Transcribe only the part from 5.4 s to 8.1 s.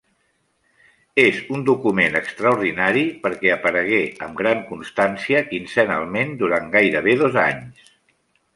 quinzenalment, durant gairebé dos anys.